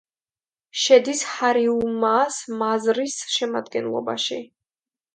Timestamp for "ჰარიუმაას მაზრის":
1.33-3.21